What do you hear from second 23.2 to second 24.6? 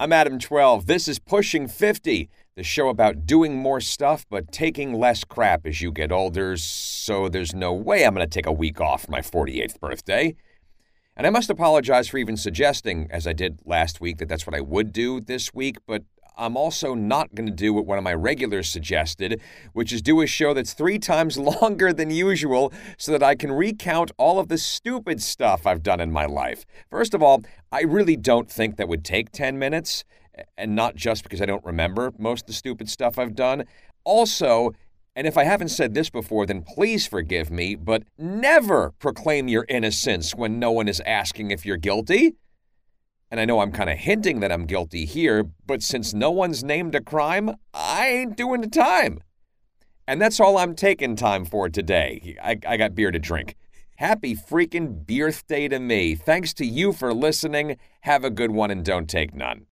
I can recount all of the